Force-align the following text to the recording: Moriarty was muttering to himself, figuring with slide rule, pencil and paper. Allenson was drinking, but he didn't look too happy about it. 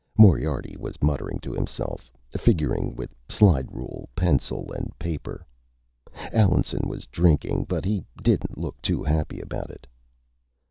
Moriarty 0.17 0.75
was 0.79 0.99
muttering 1.03 1.37
to 1.41 1.51
himself, 1.53 2.11
figuring 2.35 2.95
with 2.95 3.13
slide 3.29 3.71
rule, 3.71 4.09
pencil 4.15 4.73
and 4.73 4.89
paper. 4.97 5.45
Allenson 6.33 6.89
was 6.89 7.05
drinking, 7.05 7.65
but 7.69 7.85
he 7.85 8.03
didn't 8.19 8.57
look 8.57 8.81
too 8.81 9.03
happy 9.03 9.39
about 9.39 9.69
it. 9.69 9.85